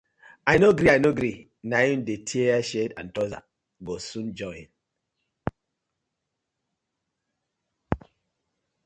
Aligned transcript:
I 0.47 0.57
no 0.57 0.69
gree, 0.77 0.89
I 0.89 0.97
no 1.03 1.11
gree, 1.17 1.37
na 1.69 1.77
im 1.91 1.99
dey 2.07 2.19
tear 2.27 2.63
shirt 2.69 2.91
and 2.97 3.07
trouser 3.13 3.43
go 3.85 3.95
soon 4.09 4.33
join. 4.39 4.65